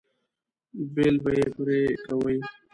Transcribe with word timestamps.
بیل 0.93 1.15
به 1.23 1.31
یې 1.37 1.45
پرې 1.55 1.81
کوئ. 2.05 2.37